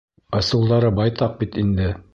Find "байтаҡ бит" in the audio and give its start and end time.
1.01-1.61